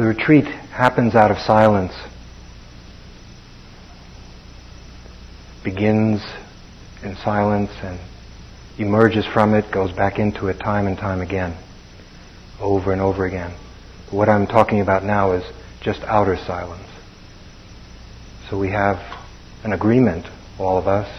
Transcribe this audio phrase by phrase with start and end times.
[0.00, 1.92] The retreat happens out of silence.
[5.62, 6.22] Begins
[7.02, 8.00] in silence and
[8.78, 11.54] emerges from it, goes back into it time and time again,
[12.58, 13.54] over and over again.
[14.10, 15.44] What I'm talking about now is
[15.82, 16.88] just outer silence.
[18.48, 19.02] So we have
[19.64, 20.24] an agreement,
[20.58, 21.10] all of us,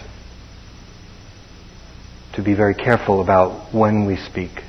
[2.33, 4.63] to be very careful about when we speak.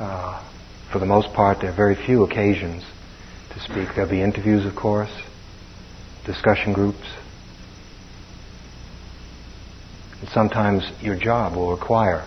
[0.00, 0.42] Uh,
[0.94, 2.84] for the most part, there are very few occasions
[3.52, 3.88] to speak.
[3.96, 5.10] There'll be interviews, of course,
[6.24, 7.04] discussion groups.
[10.20, 12.24] And sometimes your job will require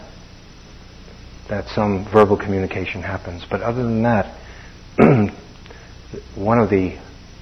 [1.48, 3.46] that some verbal communication happens.
[3.50, 4.38] But other than that,
[6.36, 6.98] one of the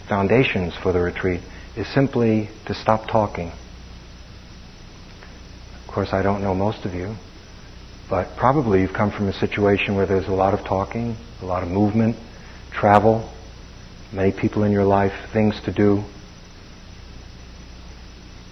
[0.07, 1.41] foundations for the retreat
[1.75, 3.51] is simply to stop talking.
[5.81, 7.15] Of course, I don't know most of you,
[8.09, 11.63] but probably you've come from a situation where there's a lot of talking, a lot
[11.63, 12.15] of movement,
[12.71, 13.31] travel,
[14.11, 16.03] many people in your life, things to do,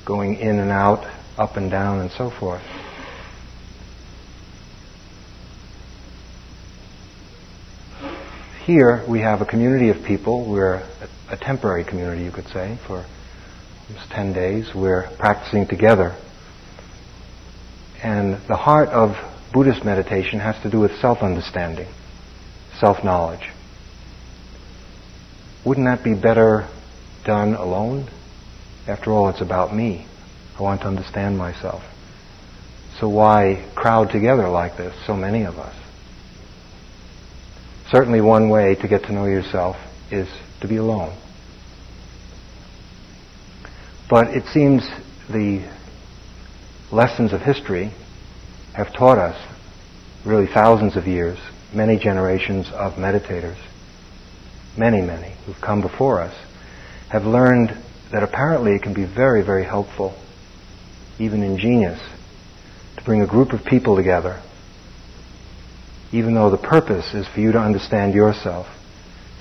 [0.06, 1.06] going in and out,
[1.38, 2.64] up and down, and so forth.
[8.66, 10.50] Here we have a community of people.
[10.50, 10.76] We're
[11.30, 13.06] a, temporary community, you could say, for
[13.90, 14.74] almost 10 days.
[14.74, 16.16] We're practicing together.
[18.02, 19.18] And the heart of
[19.54, 21.88] Buddhist meditation has to do with self-understanding,
[22.80, 23.52] self-knowledge.
[25.64, 26.68] Wouldn't that be better
[27.24, 28.10] done alone?
[28.88, 30.08] After all, it's about me.
[30.58, 31.84] I want to understand myself.
[33.00, 35.76] So why crowd together like this, so many of us?
[37.92, 39.76] Certainly one way to get to know yourself
[40.12, 40.28] is
[40.62, 41.16] to be alone.
[44.10, 44.90] But it seems
[45.30, 45.70] the
[46.92, 47.94] lessons of history
[48.74, 49.38] have taught us,
[50.26, 51.38] really thousands of years,
[51.74, 53.58] many generations of meditators,
[54.78, 56.36] many, many who've come before us,
[57.10, 57.70] have learned
[58.12, 60.16] that apparently it can be very, very helpful,
[61.20, 62.00] even ingenious,
[62.98, 64.42] to bring a group of people together,
[66.12, 68.68] even though the purpose is for you to understand yourself.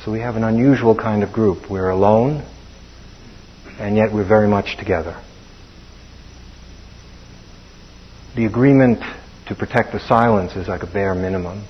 [0.04, 1.70] So we have an unusual kind of group.
[1.70, 2.44] We're alone,
[3.78, 5.22] and yet we're very much together.
[8.34, 9.02] The agreement
[9.52, 11.62] to protect the silence is like a bare minimum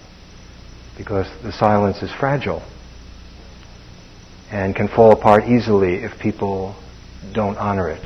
[0.97, 2.63] because the silence is fragile
[4.53, 6.77] and can fall apart easily if people
[7.33, 8.03] don't honor it.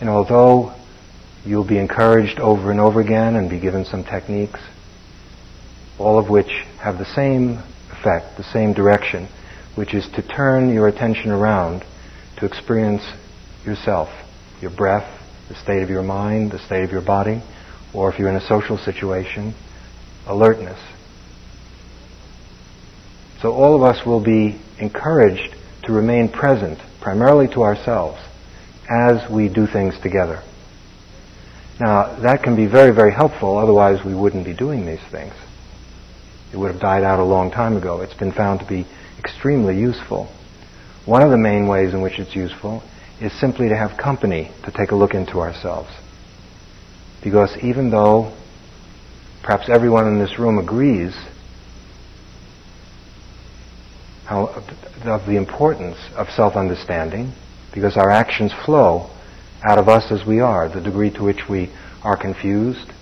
[0.00, 0.74] And although
[1.46, 4.60] you'll be encouraged over and over again and be given some techniques,
[5.98, 9.28] all of which have the same effect, the same direction,
[9.76, 11.84] which is to turn your attention around
[12.38, 13.02] to experience
[13.64, 14.08] yourself,
[14.60, 15.08] your breath,
[15.48, 17.42] the state of your mind, the state of your body,
[17.92, 19.54] or if you're in a social situation,
[20.26, 20.78] alertness.
[23.40, 25.54] So all of us will be encouraged
[25.84, 28.18] to remain present, primarily to ourselves,
[28.90, 30.42] as we do things together.
[31.80, 35.34] Now, that can be very, very helpful, otherwise we wouldn't be doing these things.
[36.52, 38.00] It would have died out a long time ago.
[38.00, 38.86] It's been found to be
[39.18, 40.28] extremely useful.
[41.08, 42.82] One of the main ways in which it's useful
[43.18, 45.88] is simply to have company to take a look into ourselves.
[47.24, 48.36] Because even though
[49.42, 51.14] perhaps everyone in this room agrees
[54.26, 54.48] how,
[55.06, 57.32] of the importance of self-understanding,
[57.72, 59.08] because our actions flow
[59.64, 61.72] out of us as we are, the degree to which we
[62.04, 62.92] are confused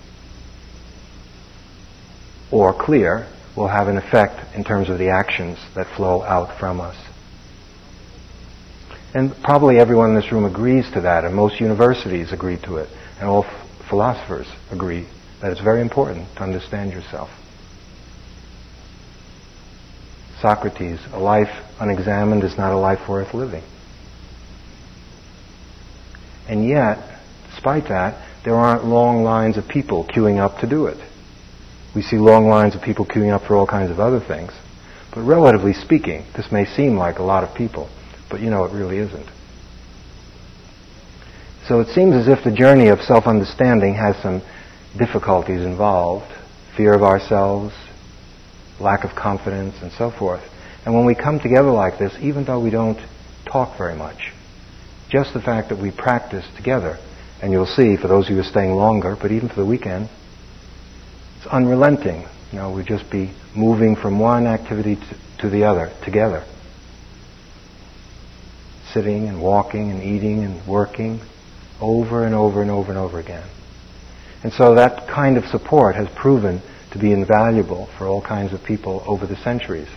[2.53, 3.27] or clear
[3.57, 6.95] will have an effect in terms of the actions that flow out from us.
[9.13, 12.89] And probably everyone in this room agrees to that, and most universities agree to it,
[13.19, 15.07] and all f- philosophers agree
[15.41, 17.29] that it's very important to understand yourself.
[20.41, 21.49] Socrates, a life
[21.79, 23.63] unexamined is not a life worth living.
[26.47, 27.19] And yet,
[27.49, 30.97] despite that, there aren't long lines of people queuing up to do it.
[31.95, 34.51] We see long lines of people queuing up for all kinds of other things.
[35.13, 37.89] But relatively speaking, this may seem like a lot of people.
[38.29, 39.27] But you know, it really isn't.
[41.67, 44.41] So it seems as if the journey of self-understanding has some
[44.97, 46.33] difficulties involved.
[46.77, 47.73] Fear of ourselves,
[48.79, 50.43] lack of confidence, and so forth.
[50.85, 52.99] And when we come together like this, even though we don't
[53.45, 54.31] talk very much,
[55.09, 56.97] just the fact that we practice together,
[57.41, 59.65] and you'll see for those of you who are staying longer, but even for the
[59.65, 60.09] weekend,
[61.37, 62.25] it's unrelenting.
[62.51, 66.45] You know, we just be moving from one activity to, to the other together
[68.93, 71.21] sitting and walking and eating and working
[71.81, 73.47] over and over and over and over again.
[74.43, 76.61] And so that kind of support has proven
[76.91, 79.89] to be invaluable for all kinds of people over the centuries.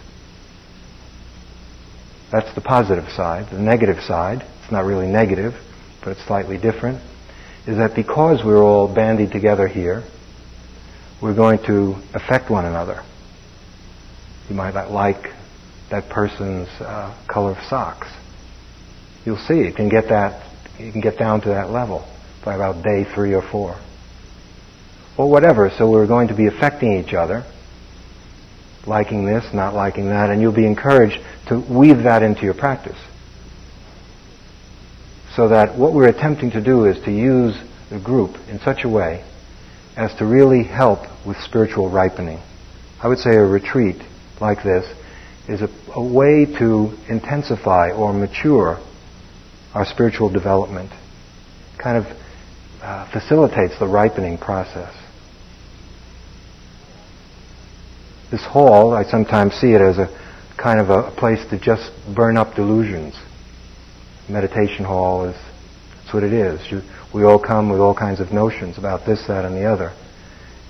[2.32, 3.50] That's the positive side.
[3.50, 5.54] The negative side, it's not really negative,
[6.02, 7.02] but it's slightly different,
[7.66, 10.04] is that because we're all bandied together here,
[11.20, 13.02] we're going to affect one another.
[14.48, 15.34] You might not like
[15.90, 18.06] that person's uh, color of socks.
[19.24, 20.50] You'll see it can get that
[20.80, 22.06] you can get down to that level
[22.44, 23.78] by about day three or four.
[25.18, 27.44] Or whatever, so we're going to be affecting each other,
[28.86, 31.18] liking this, not liking that, and you'll be encouraged
[31.48, 32.96] to weave that into your practice.
[35.36, 37.54] So that what we're attempting to do is to use
[37.90, 39.24] the group in such a way
[39.96, 42.40] as to really help with spiritual ripening.
[43.02, 44.00] I would say a retreat
[44.40, 44.86] like this
[45.48, 48.80] is a, a way to intensify or mature
[49.74, 50.90] our spiritual development.
[51.78, 52.16] Kind of
[52.82, 54.94] uh, facilitates the ripening process.
[58.30, 60.08] This hall, I sometimes see it as a
[60.56, 63.14] kind of a, place to just burn up delusions.
[64.28, 65.36] Meditation hall is
[66.10, 66.60] that's what it is.
[66.72, 66.82] You,
[67.14, 69.92] we all come with all kinds of notions about this, that, and the other.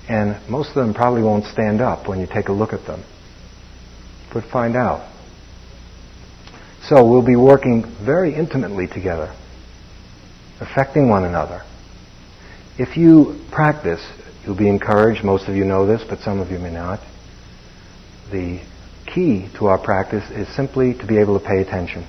[0.07, 3.03] And most of them probably won't stand up when you take a look at them.
[4.35, 5.11] But find out.
[6.91, 9.33] So we'll be working very intimately together,
[10.61, 11.63] affecting one another.
[12.79, 14.05] If you practice,
[14.45, 15.23] you'll be encouraged.
[15.23, 16.99] Most of you know this, but some of you may not.
[18.33, 18.61] The
[19.07, 22.09] key to our practice is simply to be able to pay attention.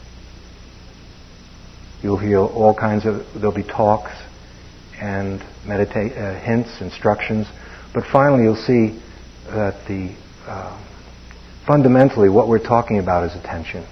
[2.02, 4.14] You'll hear all kinds of, there'll be talks
[5.00, 7.46] and meditate, uh, hints, instructions,
[7.94, 9.00] but finally you'll see
[9.46, 10.16] that the,
[10.48, 10.76] uh,
[11.68, 13.86] fundamentally what we're talking about is attention.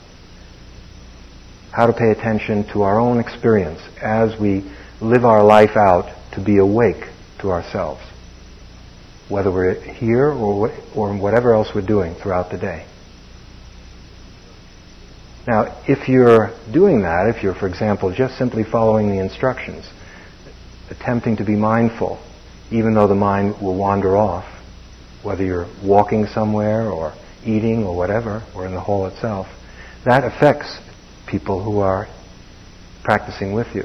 [1.72, 4.70] How to pay attention to our own experience as we
[5.02, 7.06] live our life out to be awake
[7.42, 8.02] to ourselves,
[9.30, 12.86] whether we're here or, or whatever else we're doing throughout the day.
[15.48, 19.86] Now, if you're doing that, if you're, for example, just simply following the instructions,
[20.90, 22.20] attempting to be mindful,
[22.72, 24.46] even though the mind will wander off,
[25.24, 27.14] whether you're walking somewhere or
[27.46, 29.48] eating or whatever, or in the hall itself,
[30.06, 30.78] that affects
[31.30, 32.08] people who are
[33.04, 33.84] practicing with you.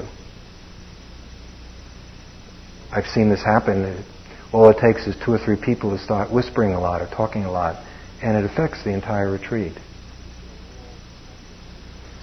[2.91, 4.03] I've seen this happen.
[4.51, 7.43] All it takes is two or three people to start whispering a lot or talking
[7.43, 7.83] a lot,
[8.21, 9.73] and it affects the entire retreat.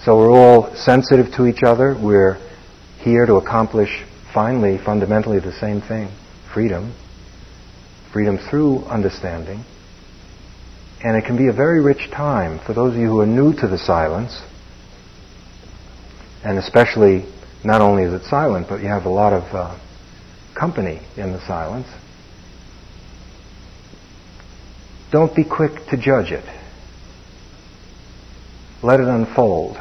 [0.03, 1.95] So we're all sensitive to each other.
[1.97, 2.37] We're
[2.99, 4.03] here to accomplish,
[4.33, 6.09] finally, fundamentally the same thing
[6.53, 6.93] freedom.
[8.11, 9.63] Freedom through understanding.
[11.03, 13.53] And it can be a very rich time for those of you who are new
[13.53, 14.41] to the silence,
[16.43, 17.25] and especially
[17.63, 19.79] not only is it silent, but you have a lot of uh,
[20.53, 21.87] company in the silence.
[25.11, 26.45] Don't be quick to judge it.
[28.81, 29.77] Let it unfold.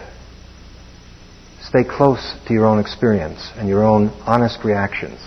[1.63, 5.19] Stay close to your own experience and your own honest reactions.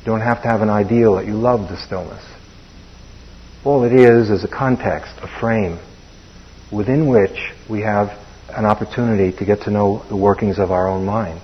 [0.00, 2.22] You don't have to have an ideal that you love the stillness.
[3.64, 5.78] All it is is a context, a frame,
[6.70, 8.18] within which we have
[8.56, 11.40] an opportunity to get to know the workings of our own mind.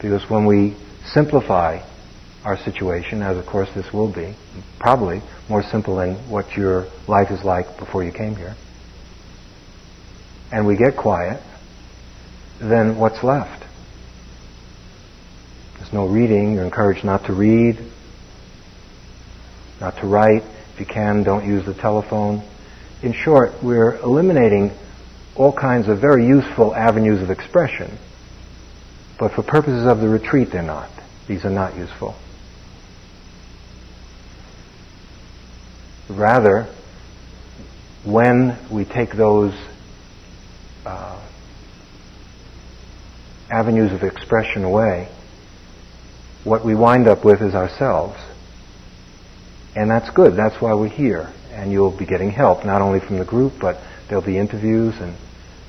[0.00, 1.80] Because when we simplify
[2.44, 4.36] our situation, as of course this will be,
[4.78, 8.54] probably more simple than what your life is like before you came here,
[10.52, 11.42] and we get quiet,
[12.60, 13.64] then what's left?
[15.78, 16.54] There's no reading.
[16.54, 17.78] You're encouraged not to read,
[19.80, 20.42] not to write.
[20.72, 22.46] If you can, don't use the telephone.
[23.02, 24.70] In short, we're eliminating
[25.36, 27.98] all kinds of very useful avenues of expression.
[29.18, 30.90] But for purposes of the retreat, they're not.
[31.26, 32.14] These are not useful.
[36.08, 36.68] Rather,
[38.04, 39.52] when we take those
[40.84, 41.20] uh,
[43.50, 45.08] avenues of expression away,
[46.44, 48.16] what we wind up with is ourselves.
[49.74, 50.36] And that's good.
[50.36, 51.32] That's why we're here.
[51.56, 55.16] And you'll be getting help, not only from the group, but there'll be interviews and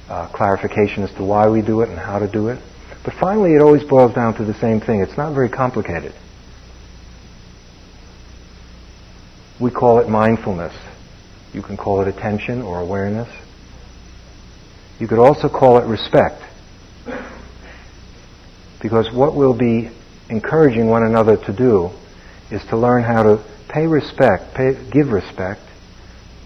[0.10, 2.60] uh, clarification as to why we do it and how to do it.
[3.06, 5.02] But finally, it always boils down to the same thing.
[5.02, 6.14] It's not very complicated.
[9.62, 10.76] We call it mindfulness.
[11.54, 13.30] You can call it attention or awareness.
[15.00, 16.44] You could also call it respect.
[18.82, 19.90] Because what we'll be
[20.30, 21.92] encouraging one another to do
[22.52, 25.62] is to learn how to pay respect, pay, give respect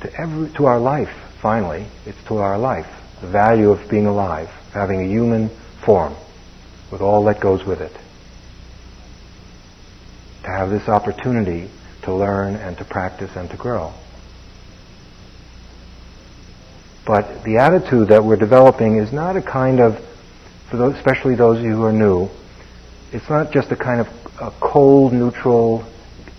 [0.02, 1.10] to, every, to our life,
[1.42, 1.88] finally.
[2.06, 2.88] It's to our life.
[3.22, 5.50] The value of being alive, having a human
[5.86, 6.16] form,
[6.92, 7.94] with all that goes with it.
[10.44, 11.70] to have this opportunity
[12.04, 13.94] to learn and to practice and to grow.
[17.06, 20.00] But the attitude that we're developing is not a kind of,
[20.70, 22.30] for those, especially those of you who are new,
[23.12, 24.08] it's not just a kind of
[24.40, 25.86] a cold, neutral,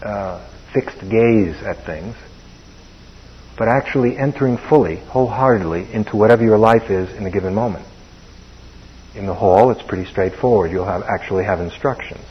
[0.03, 2.17] uh, fixed gaze at things,
[3.63, 7.87] but actually entering fully, wholeheartedly into whatever your life is in a given moment.
[9.15, 10.73] In the hall, it's pretty straightforward.
[10.73, 12.25] You'll have, actually have instructions.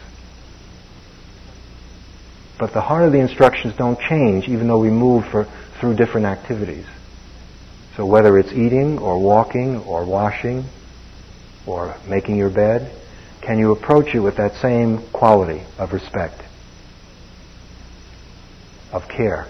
[2.60, 5.48] But the heart of the instructions don't change even though we move for,
[5.80, 6.86] through different activities.
[7.96, 10.66] So whether it's eating or walking or washing
[11.66, 12.94] or making your bed,
[13.40, 16.42] can you approach it with that same quality of respect,
[18.92, 19.48] of care?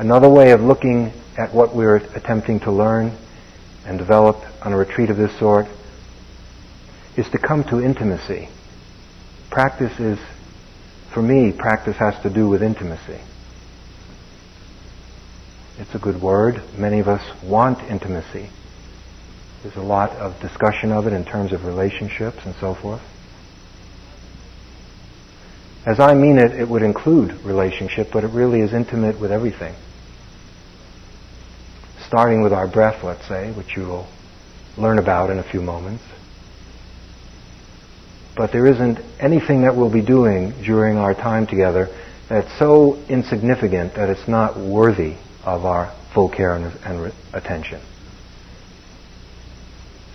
[0.00, 3.14] Another way of looking at what we're attempting to learn
[3.84, 5.66] and develop on a retreat of this sort
[7.18, 8.48] is to come to intimacy.
[9.50, 10.18] Practice is,
[11.12, 13.20] for me, practice has to do with intimacy.
[15.78, 16.62] It's a good word.
[16.78, 18.48] Many of us want intimacy.
[19.62, 23.02] There's a lot of discussion of it in terms of relationships and so forth.
[25.84, 29.74] As I mean it, it would include relationship, but it really is intimate with everything.
[32.10, 34.08] Starting with our breath, let's say, which you will
[34.76, 36.02] learn about in a few moments.
[38.36, 41.86] But there isn't anything that we'll be doing during our time together
[42.28, 47.80] that's so insignificant that it's not worthy of our full care and, and re- attention.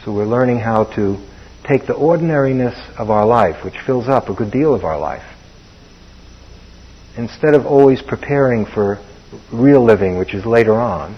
[0.04, 1.26] So we're learning how to
[1.64, 5.24] take the ordinariness of our life, which fills up a good deal of our life,
[7.16, 9.00] instead of always preparing for
[9.54, 11.18] real living, which is later on.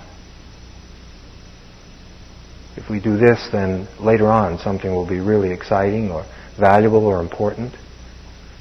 [2.77, 6.25] If we do this, then later on something will be really exciting or
[6.59, 7.73] valuable or important.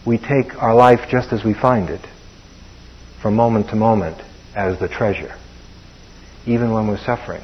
[0.07, 2.01] We take our life just as we find it,
[3.21, 4.23] from moment to moment,
[4.57, 5.37] as the treasure,
[6.47, 7.43] even when we're suffering,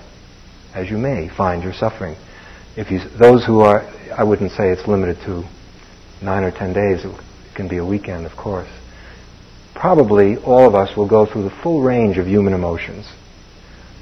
[0.74, 2.16] as you may find you're suffering.
[2.74, 3.82] If you, those who are,
[4.16, 5.44] I wouldn't say it's limited to
[6.22, 7.14] nine or ten days, it
[7.54, 8.70] can be a weekend, of course.
[9.74, 13.06] Probably all of us will go through the full range of human emotions.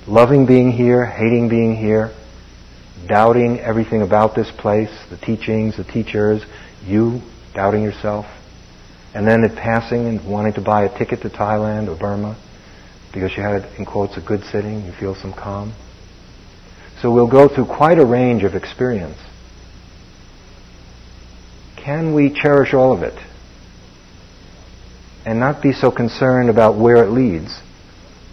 [0.07, 2.13] Loving being here, hating being here,
[3.09, 6.43] doubting everything about this place, the teachings, the teachers,
[6.85, 7.21] you
[7.55, 8.27] doubting yourself,
[9.15, 12.41] and then it passing and wanting to buy a ticket to Thailand or Burma
[13.13, 15.75] because you had, in quotes, a good sitting, you feel some calm.
[17.03, 19.19] So we'll go through quite a range of experience.
[21.77, 23.19] Can we cherish all of it
[25.25, 27.61] and not be so concerned about where it leads,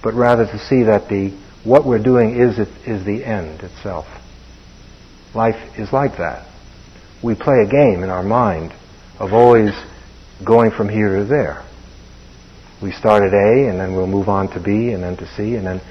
[0.04, 4.06] but rather to see that the what we're doing is is the end itself.
[5.38, 6.48] Life is like that.
[7.24, 8.74] We play a game in our mind
[9.20, 9.70] of always
[10.44, 11.64] going from here to there.
[12.82, 15.54] We start at A and then we'll move on to B and then to C
[15.54, 15.82] and then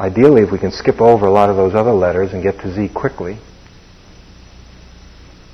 [0.00, 2.74] ideally if we can skip over a lot of those other letters and get to
[2.74, 3.38] Z quickly.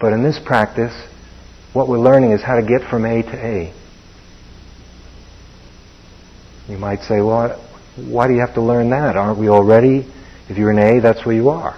[0.01, 0.95] But in this practice,
[1.73, 3.75] what we're learning is how to get from A to A.
[6.69, 7.61] You might say, well,
[7.97, 9.17] why do you have to learn that?
[9.17, 10.07] Aren't we already?
[10.49, 11.77] If you're in A, that's where you are.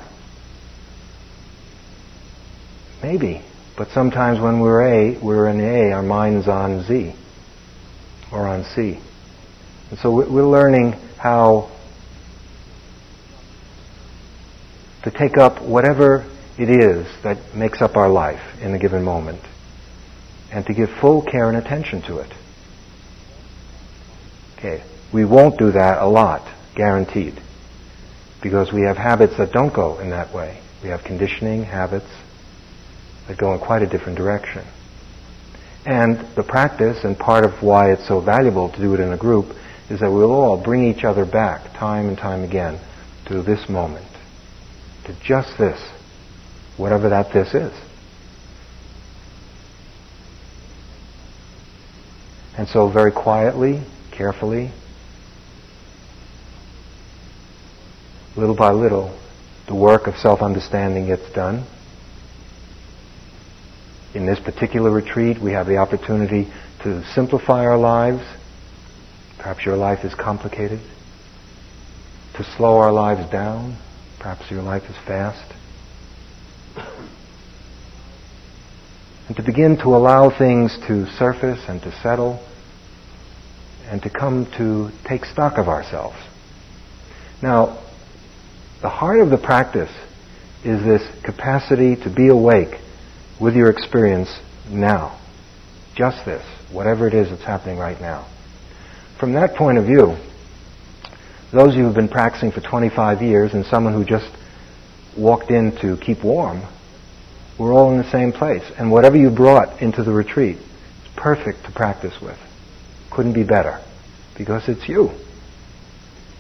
[3.05, 3.45] Maybe.
[3.77, 7.15] But sometimes when we're A, we're in A, our mind's on Z
[8.33, 8.99] or on C.
[9.91, 11.71] And so we're learning how
[15.03, 16.25] to take up whatever
[16.57, 19.43] it is that makes up our life in a given moment
[20.51, 22.33] and to give full care and attention to it.
[24.57, 24.83] Okay,
[25.13, 27.39] we won't do that a lot, guaranteed,
[28.43, 30.63] because we have habits that don't go in that way.
[30.83, 32.09] We have conditioning habits
[33.29, 34.65] that go in quite a different direction.
[35.87, 39.19] And the practice, and part of why it's so valuable to do it in a
[39.19, 39.55] group,
[39.91, 42.81] is that we'll all bring each other back time and time again
[43.27, 44.07] to this moment,
[45.05, 45.79] to just this,
[46.77, 47.73] whatever that this is.
[52.57, 54.71] And so very quietly, carefully,
[58.37, 59.19] little by little,
[59.67, 61.67] the work of self-understanding gets done.
[64.15, 66.49] In this particular retreat, we have the opportunity
[66.85, 68.23] to simplify our lives.
[69.39, 70.79] Perhaps your life is complicated.
[72.37, 73.77] To slow our lives down.
[74.21, 75.53] Perhaps your life is fast.
[79.27, 82.45] And to begin to allow things to surface and to settle
[83.87, 86.17] and to come to take stock of ourselves.
[87.43, 87.83] Now,
[88.81, 89.91] the heart of the practice
[90.65, 92.81] is this capacity to be awake
[93.41, 94.29] with your experience
[94.69, 95.21] now.
[95.95, 98.31] Just this, whatever it is that's happening right now.
[99.19, 100.17] From that point of view,
[101.53, 104.29] those of you who've been practicing for 25 years and someone who just
[105.17, 106.63] walked in to keep warm,
[107.59, 108.65] we're all in the same place.
[108.77, 112.39] And whatever you brought into the retreat is perfect to practice with.
[113.13, 113.85] Couldn't be better
[114.37, 115.11] because it's you.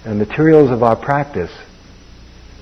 [0.04, 1.52] And the materials of our practice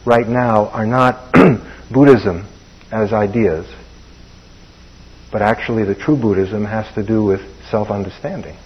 [0.04, 1.32] right now are not
[1.92, 2.46] Buddhism
[2.90, 3.66] as ideas,
[5.32, 8.56] but actually the true Buddhism has to do with self-understanding.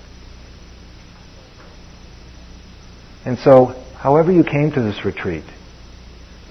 [3.25, 5.45] And so, however you came to this retreat,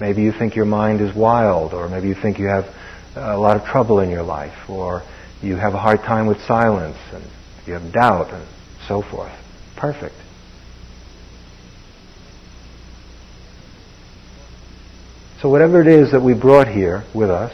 [0.00, 2.66] maybe you think your mind is wild, or maybe you think you have
[3.14, 5.02] a lot of trouble in your life, or
[5.42, 7.24] you have a hard time with silence, and
[7.66, 8.46] you have doubt, and
[8.88, 9.32] so forth.
[9.76, 10.14] Perfect.
[15.40, 17.52] So whatever it is that we brought here with us,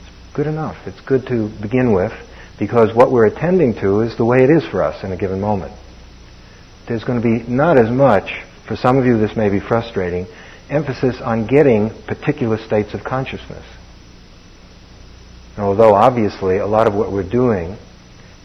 [0.00, 0.76] it's good enough.
[0.86, 2.12] It's good to begin with
[2.58, 5.40] because what we're attending to is the way it is for us in a given
[5.40, 5.72] moment
[6.86, 8.30] there's going to be not as much,
[8.66, 10.26] for some of you this may be frustrating,
[10.68, 13.64] emphasis on getting particular states of consciousness.
[15.56, 17.76] And although obviously a lot of what we're doing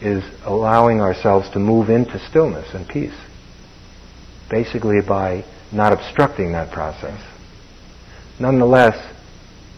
[0.01, 3.15] is allowing ourselves to move into stillness and peace,
[4.49, 7.21] basically by not obstructing that process.
[8.39, 8.95] Nonetheless,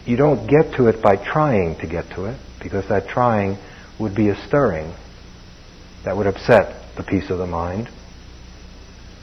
[0.06, 3.58] you don't get to it by trying to get to it, because that trying
[3.98, 4.94] would be a stirring
[6.04, 7.88] that would upset the peace of the mind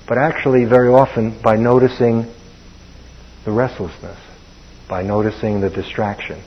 [0.10, 2.26] but actually very often by noticing
[3.46, 4.18] the restlessness,
[4.90, 6.44] by noticing the distraction.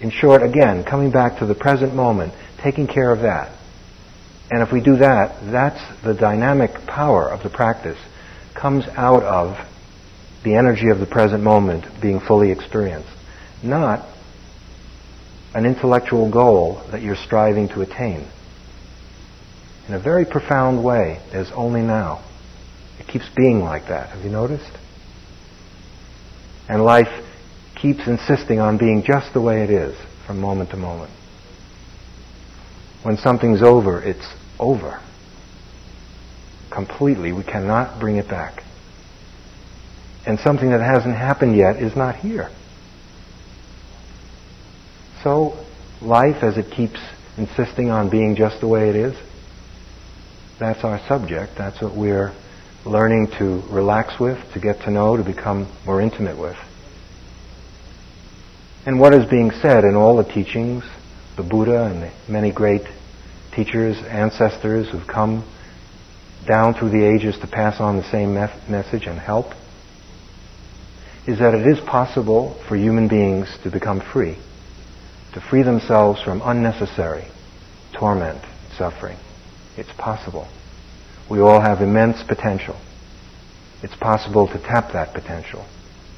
[0.00, 3.56] In short, again, coming back to the present moment, taking care of that.
[4.50, 7.98] And if we do that, that's the dynamic power of the practice
[8.54, 9.56] comes out of
[10.46, 13.10] the energy of the present moment being fully experienced,
[13.64, 14.06] not
[15.56, 18.24] an intellectual goal that you're striving to attain
[19.88, 22.24] in a very profound way as only now.
[23.00, 24.10] It keeps being like that.
[24.10, 24.70] Have you noticed?
[26.68, 27.24] And life
[27.74, 29.96] keeps insisting on being just the way it is
[30.28, 31.10] from moment to moment.
[33.02, 35.02] When something's over, it's over.
[36.70, 37.32] Completely.
[37.32, 38.62] We cannot bring it back.
[40.26, 42.50] And something that hasn't happened yet is not here.
[45.22, 45.64] So,
[46.02, 46.98] life, as it keeps
[47.36, 49.16] insisting on being just the way it is,
[50.58, 51.52] that's our subject.
[51.56, 52.34] That's what we're
[52.84, 56.56] learning to relax with, to get to know, to become more intimate with.
[58.86, 60.84] And what is being said in all the teachings,
[61.36, 62.82] the Buddha and the many great
[63.54, 65.44] teachers, ancestors who've come
[66.46, 69.46] down through the ages to pass on the same message and help,
[71.26, 74.36] is that it is possible for human beings to become free,
[75.34, 77.28] to free themselves from unnecessary
[77.98, 78.42] torment,
[78.76, 79.16] suffering.
[79.76, 80.48] It's possible.
[81.30, 82.76] We all have immense potential.
[83.82, 85.66] It's possible to tap that potential,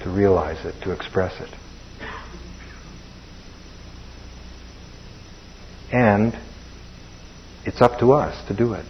[0.02, 1.50] to realize it, to express it.
[5.90, 6.34] And
[7.64, 8.84] it's up to us to do it.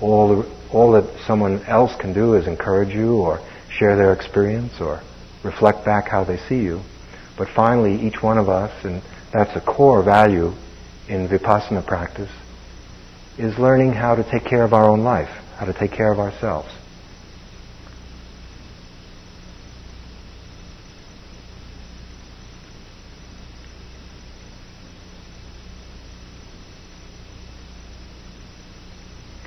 [0.00, 3.40] All, the, all that someone else can do is encourage you or
[3.78, 5.02] share their experience or
[5.42, 6.80] reflect back how they see you.
[7.36, 10.52] But finally, each one of us, and that's a core value
[11.08, 12.30] in vipassana practice
[13.36, 16.18] is learning how to take care of our own life, how to take care of
[16.18, 16.68] ourselves.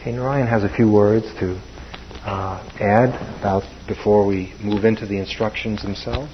[0.02, 1.60] Okay, Narayan has a few words to
[2.28, 6.34] uh, add about before we move into the instructions themselves.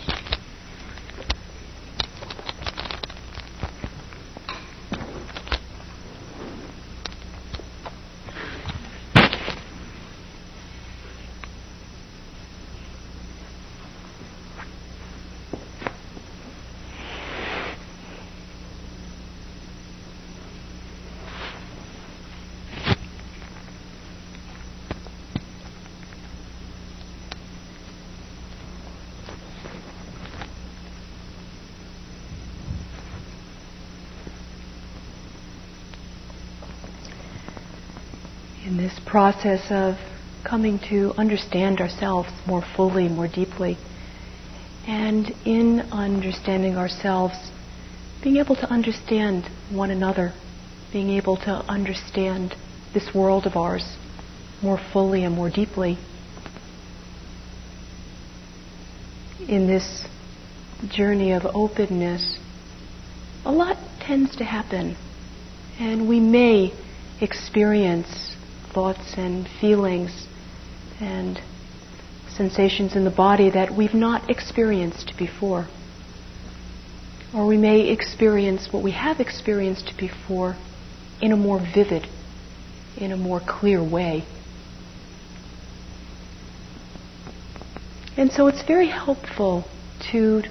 [39.44, 39.96] Process of
[40.48, 43.78] coming to understand ourselves more fully, more deeply.
[44.88, 47.36] And in understanding ourselves,
[48.24, 50.34] being able to understand one another,
[50.94, 52.56] being able to understand
[52.94, 53.98] this world of ours
[54.62, 55.98] more fully and more deeply.
[59.46, 60.06] in this
[60.88, 62.38] journey of openness,
[63.44, 64.96] a lot tends to happen.
[65.78, 66.72] And we may
[67.20, 68.33] experience
[68.74, 70.28] thoughts and feelings
[71.00, 71.40] and
[72.28, 75.68] sensations in the body that we've not experienced before.
[77.34, 80.56] Or we may experience what we have experienced before
[81.22, 82.08] in a more vivid,
[82.98, 84.26] in a more clear way.
[88.16, 89.66] And so it's very helpful
[90.12, 90.44] to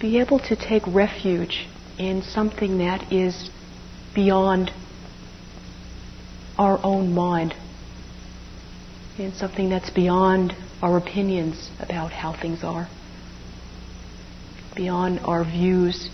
[0.00, 1.66] be able to take refuge
[1.98, 3.48] in something that is
[4.14, 4.70] beyond
[6.58, 7.54] our own mind,
[9.18, 12.88] in something that's beyond our opinions about how things are,
[14.74, 16.10] beyond our views,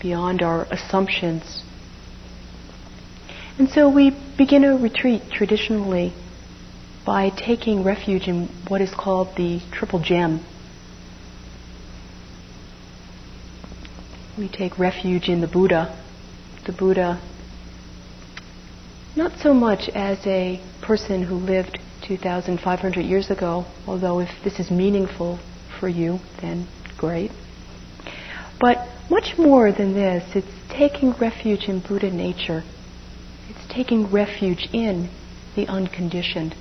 [0.00, 1.62] beyond our assumptions.
[3.58, 6.14] And so we begin a retreat traditionally
[7.04, 10.44] by taking refuge in what is called the triple gem.
[14.38, 15.98] We take refuge in the Buddha.
[16.64, 17.20] The Buddha,
[19.14, 24.70] not so much as a person who lived 2,500 years ago, although if this is
[24.70, 25.38] meaningful
[25.78, 27.30] for you, then great.
[28.58, 32.62] But much more than this, it's taking refuge in Buddha nature.
[33.48, 35.10] It's taking refuge in
[35.56, 36.54] the unconditioned,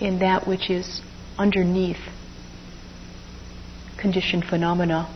[0.00, 1.02] in that which is
[1.36, 1.98] underneath
[3.98, 5.14] conditioned phenomena.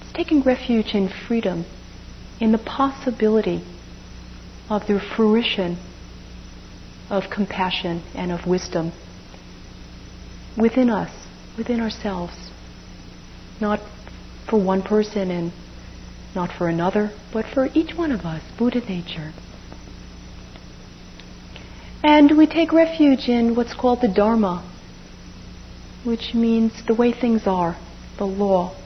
[0.00, 1.66] It's taking refuge in freedom,
[2.40, 3.62] in the possibility
[4.68, 5.78] of the fruition
[7.10, 8.92] of compassion and of wisdom
[10.56, 11.10] within us,
[11.58, 12.34] within ourselves.
[13.60, 13.80] Not
[14.48, 15.52] for one person and
[16.34, 19.32] not for another, but for each one of us, Buddha nature.
[22.02, 24.70] And we take refuge in what's called the Dharma,
[26.04, 27.76] which means the way things are,
[28.18, 28.76] the law,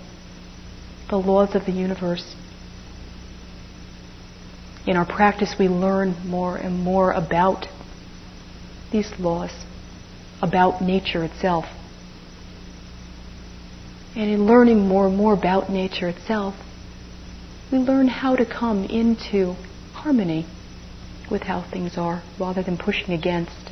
[1.10, 2.36] the laws of the universe.
[4.88, 7.66] In our practice, we learn more and more about
[8.90, 9.50] these laws
[10.40, 11.66] about nature itself.
[14.16, 16.54] And in learning more and more about nature itself,
[17.70, 19.56] we learn how to come into
[19.92, 20.46] harmony
[21.30, 23.70] with how things are rather than pushing against.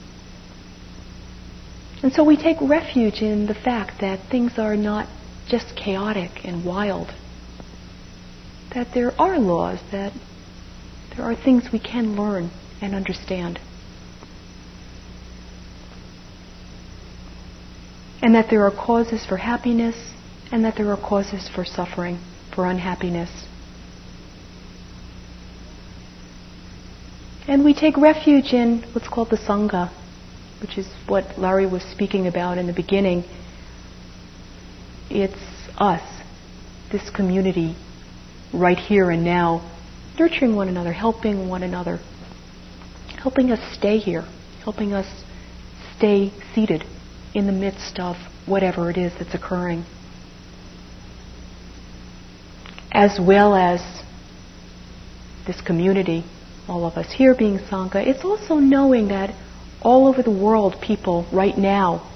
[2.02, 5.08] And so we take refuge in the fact that things are not
[5.48, 7.08] just chaotic and wild,
[8.74, 10.12] that there are laws, that
[11.16, 12.50] there are things we can learn
[12.80, 13.58] and understand.
[18.26, 19.94] and that there are causes for happiness
[20.50, 22.18] and that there are causes for suffering,
[22.52, 23.30] for unhappiness.
[27.46, 29.92] And we take refuge in what's called the Sangha,
[30.60, 33.22] which is what Larry was speaking about in the beginning.
[35.08, 35.38] It's
[35.78, 36.02] us,
[36.90, 37.76] this community,
[38.52, 39.75] right here and now,
[40.18, 41.98] nurturing one another, helping one another,
[43.18, 44.24] helping us stay here,
[44.62, 45.06] helping us
[45.96, 46.84] stay seated
[47.34, 49.84] in the midst of whatever it is that's occurring.
[52.92, 53.80] As well as
[55.46, 56.24] this community,
[56.68, 59.34] all of us here being Sangha, it's also knowing that
[59.82, 62.10] all over the world people right now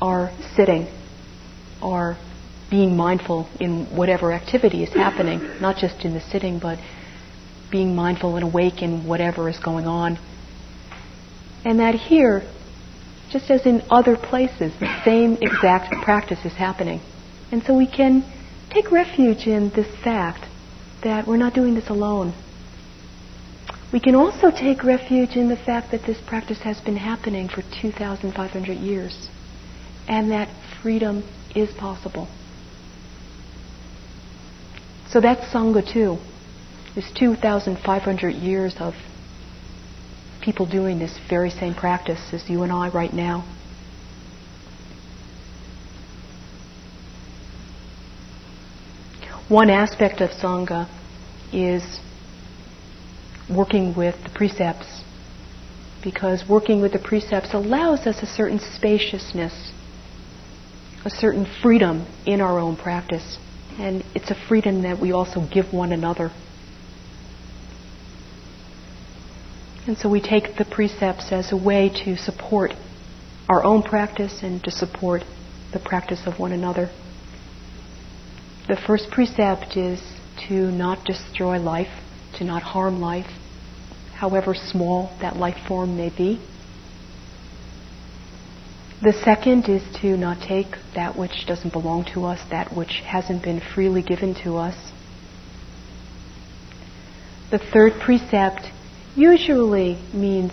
[0.00, 0.86] are sitting,
[1.80, 2.16] are
[2.70, 6.78] being mindful in whatever activity is happening, not just in the sitting, but
[7.72, 10.18] being mindful and awake in whatever is going on.
[11.64, 12.42] And that here,
[13.30, 17.00] just as in other places, the same exact practice is happening.
[17.50, 18.24] And so we can
[18.70, 20.46] take refuge in this fact
[21.02, 22.32] that we're not doing this alone.
[23.92, 27.62] We can also take refuge in the fact that this practice has been happening for
[27.82, 29.28] 2,500 years
[30.08, 30.48] and that
[30.82, 31.22] freedom
[31.54, 32.28] is possible.
[35.10, 36.16] So that's Sangha too.
[36.94, 38.94] This 2,500 years of
[40.42, 43.46] people doing this very same practice as you and I right now.
[49.48, 50.88] One aspect of Sangha
[51.52, 52.00] is
[53.50, 55.02] working with the precepts
[56.02, 59.72] because working with the precepts allows us a certain spaciousness,
[61.04, 63.38] a certain freedom in our own practice.
[63.78, 66.30] And it's a freedom that we also give one another.
[69.86, 72.72] And so we take the precepts as a way to support
[73.48, 75.22] our own practice and to support
[75.72, 76.88] the practice of one another.
[78.68, 80.00] The first precept is
[80.48, 81.92] to not destroy life,
[82.38, 83.26] to not harm life,
[84.14, 86.40] however small that life form may be.
[89.02, 93.42] The second is to not take that which doesn't belong to us, that which hasn't
[93.42, 94.76] been freely given to us.
[97.50, 98.70] The third precept
[99.16, 100.52] usually means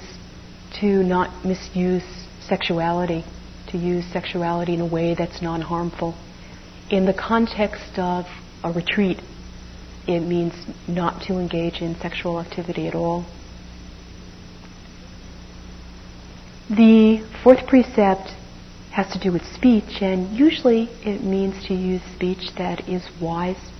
[0.82, 2.04] to not misuse
[2.42, 3.24] sexuality,
[3.70, 6.16] to use sexuality in a way that's non harmful.
[6.90, 8.26] In the context of
[8.64, 9.22] a retreat,
[10.08, 10.54] it means
[10.88, 13.26] not to engage in sexual activity at all.
[16.70, 18.32] The fourth precept
[18.92, 23.72] has to do with speech, and usually it means to use speech that is wise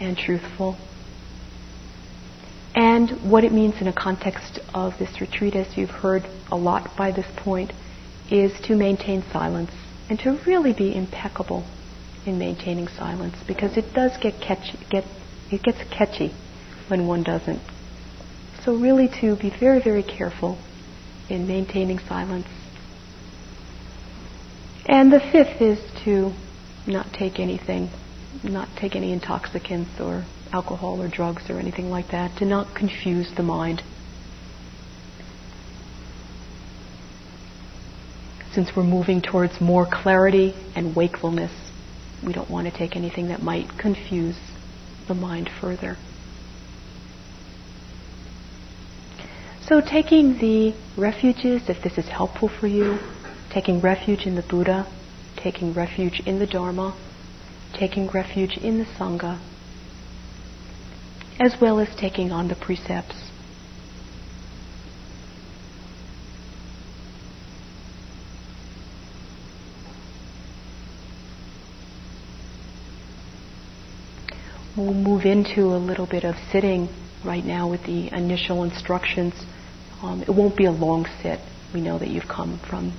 [0.00, 0.76] and truthful.
[2.76, 6.94] And what it means in a context of this retreat, as you've heard a lot
[6.94, 7.72] by this point,
[8.30, 9.70] is to maintain silence
[10.10, 11.64] and to really be impeccable
[12.26, 15.04] in maintaining silence because it does get catchy, get,
[15.50, 16.34] it gets catchy
[16.88, 17.62] when one doesn't.
[18.62, 20.58] So really to be very, very careful
[21.30, 22.48] in maintaining silence.
[24.84, 26.32] And the fifth is to
[26.86, 27.88] not take anything,
[28.44, 33.32] not take any intoxicants or alcohol or drugs or anything like that, to not confuse
[33.36, 33.82] the mind.
[38.52, 41.52] Since we're moving towards more clarity and wakefulness,
[42.24, 44.38] we don't want to take anything that might confuse
[45.08, 45.96] the mind further.
[49.68, 52.98] So, taking the refuges, if this is helpful for you,
[53.50, 54.86] taking refuge in the Buddha,
[55.36, 56.96] taking refuge in the Dharma,
[57.74, 59.40] taking refuge in the Sangha,
[61.38, 63.30] as well as taking on the precepts.
[74.76, 76.88] We'll move into a little bit of sitting
[77.24, 79.32] right now with the initial instructions.
[80.02, 81.40] Um, it won't be a long sit.
[81.72, 82.92] We know that you've come from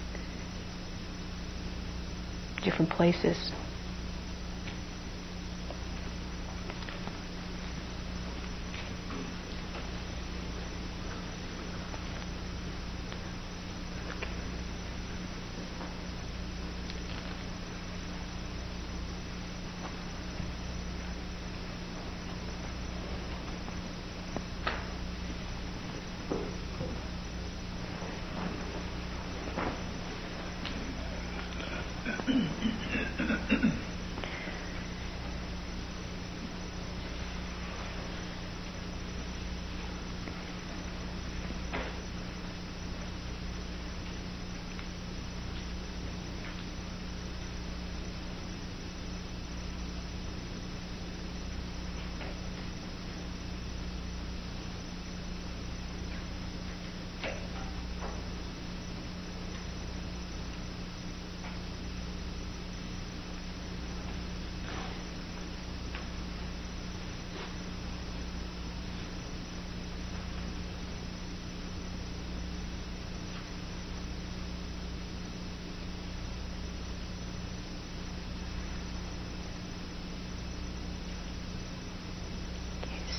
[2.63, 3.51] different places.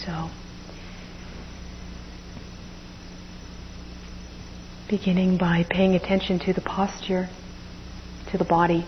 [0.05, 0.31] So,
[4.89, 7.29] beginning by paying attention to the posture,
[8.31, 8.87] to the body.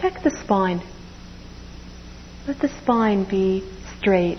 [0.00, 0.82] Check the spine.
[2.46, 3.64] Let the spine be
[3.98, 4.38] straight.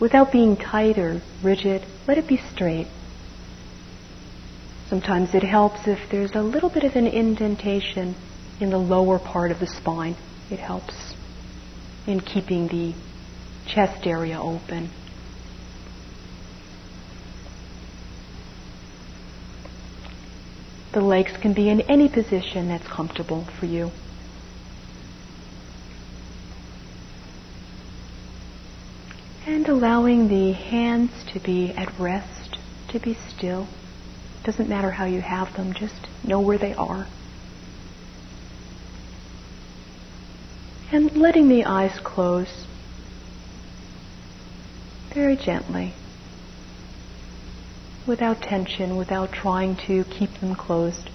[0.00, 2.86] Without being tight or rigid, let it be straight.
[4.88, 8.14] Sometimes it helps if there's a little bit of an indentation
[8.60, 10.16] in the lower part of the spine.
[10.50, 11.14] It helps
[12.08, 12.94] in keeping the
[13.66, 14.88] chest area open.
[20.92, 23.92] The legs can be in any position that's comfortable for you.
[29.46, 32.56] And allowing the hands to be at rest,
[32.88, 33.68] to be still.
[34.44, 37.06] Doesn't matter how you have them, just know where they are.
[40.90, 42.66] And letting the eyes close
[45.12, 45.92] very gently,
[48.06, 51.10] without tension, without trying to keep them closed.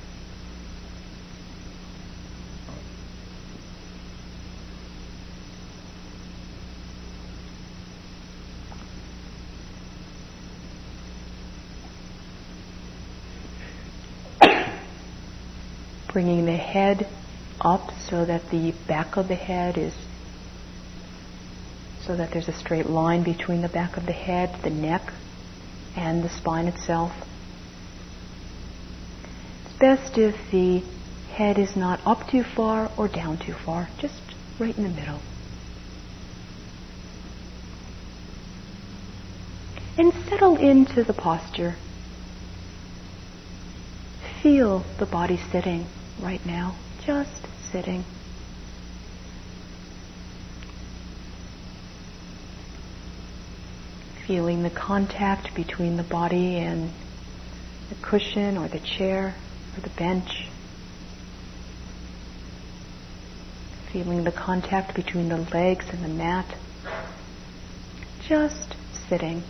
[16.11, 17.07] Bringing the head
[17.61, 19.93] up so that the back of the head is
[22.05, 25.13] so that there's a straight line between the back of the head, the neck,
[25.95, 27.11] and the spine itself.
[29.65, 30.83] It's best if the
[31.33, 34.21] head is not up too far or down too far, just
[34.59, 35.19] right in the middle.
[39.97, 41.75] And settle into the posture.
[44.41, 45.85] Feel the body sitting
[46.21, 48.03] right now, just sitting.
[54.25, 56.89] Feeling the contact between the body and
[57.89, 59.35] the cushion or the chair
[59.75, 60.47] or the bench.
[63.91, 66.45] Feeling the contact between the legs and the mat.
[68.27, 68.75] Just
[69.09, 69.43] sitting.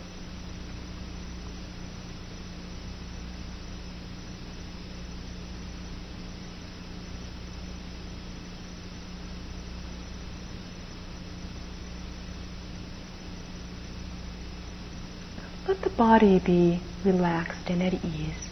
[15.96, 18.44] Body be relaxed and at ease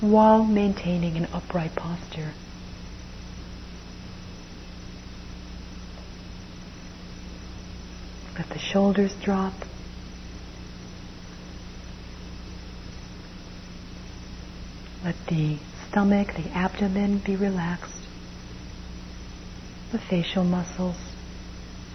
[0.00, 2.32] while maintaining an upright posture.
[8.36, 9.54] Let the shoulders drop.
[15.02, 15.56] Let the
[15.88, 18.02] stomach, the abdomen be relaxed.
[19.92, 20.98] The facial muscles,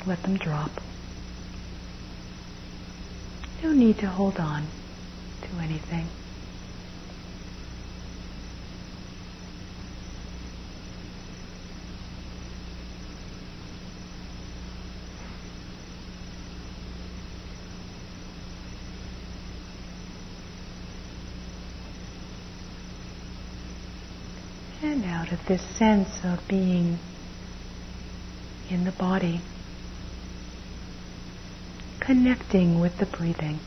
[0.07, 0.80] let them drop.
[3.71, 4.67] Need to hold on
[5.41, 6.07] to anything.
[24.83, 26.99] And out of this sense of being
[28.69, 29.41] in the body
[32.01, 33.59] connecting with the breathing,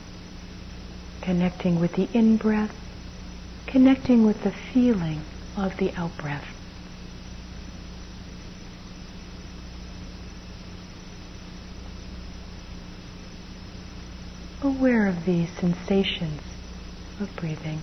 [1.21, 2.75] connecting with the in breath,
[3.65, 5.21] connecting with the feeling
[5.57, 6.45] of the out breath.
[14.61, 16.41] Aware of these sensations
[17.19, 17.81] of breathing.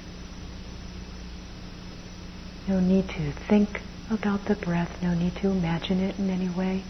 [2.68, 6.82] No need to think about the breath, no need to imagine it in any way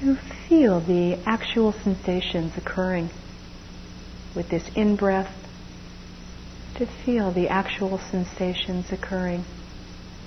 [0.00, 0.18] to
[0.56, 3.10] feel the actual sensations occurring
[4.34, 5.30] with this in breath,
[6.76, 9.44] to feel the actual sensations occurring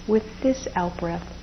[0.08, 1.39] with this out breath.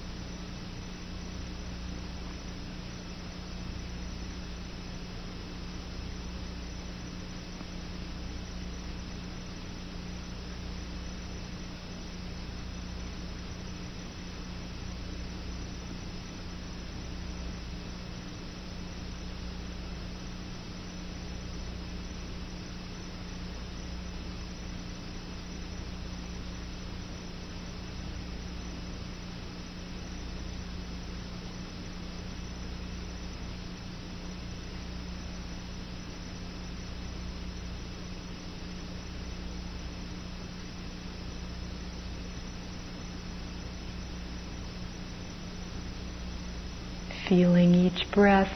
[47.29, 48.53] Feeling each breath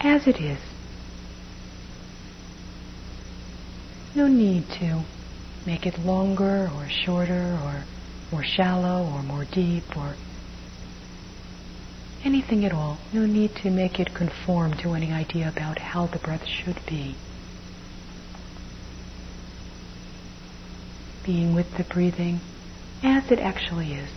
[0.00, 0.58] as it is.
[4.14, 5.04] No need to
[5.66, 7.84] make it longer or shorter or
[8.32, 10.14] more shallow or more deep or
[12.24, 12.98] anything at all.
[13.12, 17.14] No need to make it conform to any idea about how the breath should be.
[21.24, 22.40] Being with the breathing
[23.02, 24.10] as it actually is.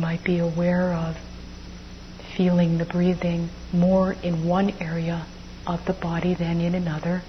[0.00, 1.16] Might be aware of
[2.36, 5.26] feeling the breathing more in one area
[5.66, 7.22] of the body than in another.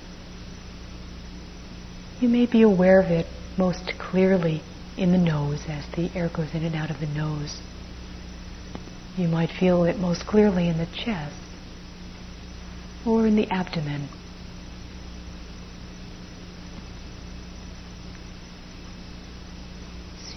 [2.22, 4.62] You may be aware of it most clearly
[4.98, 7.60] in the nose as the air goes in and out of the nose.
[9.18, 11.36] You might feel it most clearly in the chest
[13.06, 14.08] or in the abdomen.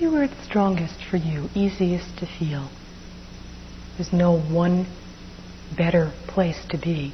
[0.04, 2.68] Where it's strongest for you, easiest to feel.
[3.96, 4.86] There's no one
[5.76, 7.12] better place to be.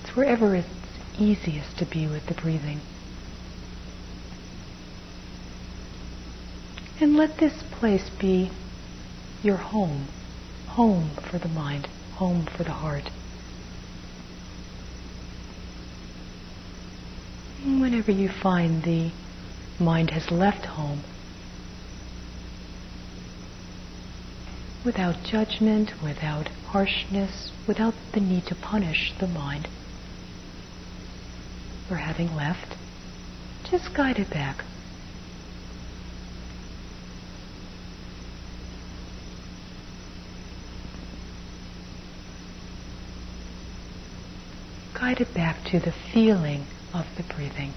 [0.00, 0.68] It's wherever it's
[1.18, 2.80] easiest to be with the breathing.
[7.00, 8.50] And let this place be
[9.42, 10.06] your home,
[10.68, 13.10] home for the mind, home for the heart.
[17.64, 19.10] Whenever you find the
[19.80, 21.02] mind has left home,
[24.84, 29.68] without judgment, without harshness, without the need to punish the mind
[31.88, 32.76] for having left,
[33.70, 34.64] just guide it back.
[44.94, 46.64] Guide it back to the feeling
[46.94, 47.74] of the breathing.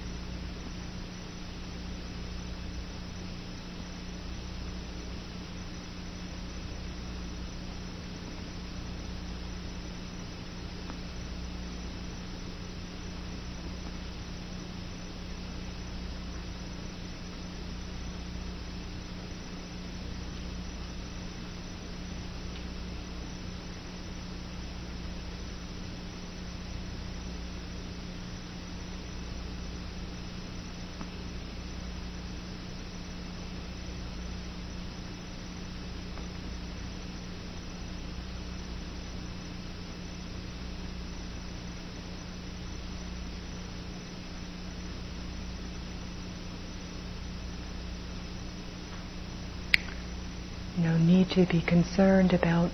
[50.78, 52.70] No need to be concerned about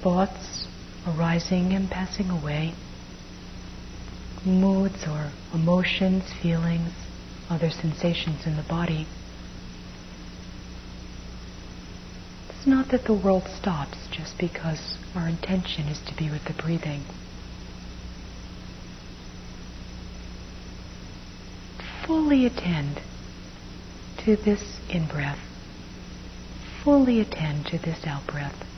[0.00, 0.68] thoughts
[1.08, 2.72] arising and passing away,
[4.44, 6.92] moods or emotions, feelings,
[7.50, 9.08] other sensations in the body.
[12.48, 16.62] It's not that the world stops just because our intention is to be with the
[16.62, 17.02] breathing.
[22.06, 23.00] Fully attend
[24.18, 25.40] to this in breath
[26.84, 28.73] fully attend to this out breath.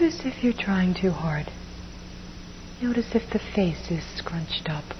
[0.00, 1.52] Notice if you're trying too hard.
[2.80, 4.94] Notice if the face is scrunched up.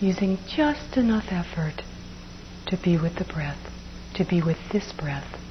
[0.00, 1.82] Using just enough effort
[2.66, 3.58] to be with the breath,
[4.14, 5.41] to be with this breath.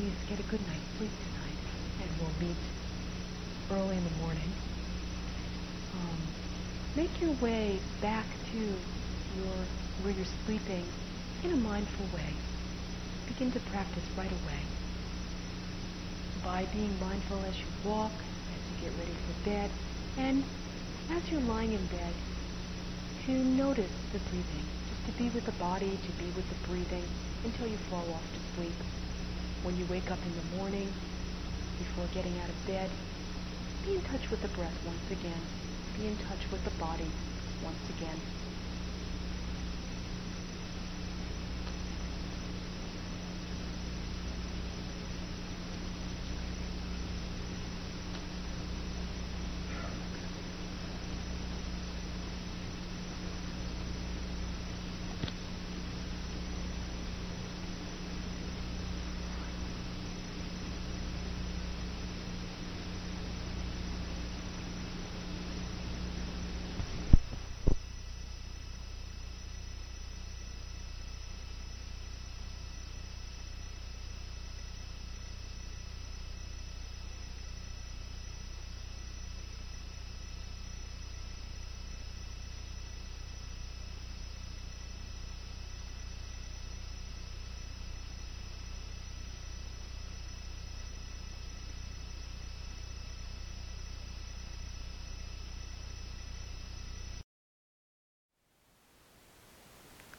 [0.00, 1.60] Please get a good night's sleep tonight,
[2.00, 2.56] and we'll meet
[3.70, 4.50] early in the morning.
[5.94, 6.16] Um,
[6.96, 9.56] make your way back to your
[10.02, 10.86] where you're sleeping
[11.44, 12.32] in a mindful way.
[13.28, 14.62] Begin to practice right away
[16.42, 18.12] by being mindful as you walk,
[18.56, 19.70] as you get ready for bed,
[20.16, 20.44] and
[21.10, 22.14] as you're lying in bed,
[23.26, 27.04] to notice the breathing, just to be with the body, to be with the breathing
[27.44, 28.72] until you fall off to sleep.
[29.62, 30.88] When you wake up in the morning,
[31.78, 32.90] before getting out of bed,
[33.84, 35.42] be in touch with the breath once again.
[35.98, 37.10] Be in touch with the body
[37.62, 38.18] once again.